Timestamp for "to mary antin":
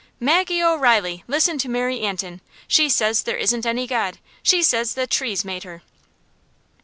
1.59-2.41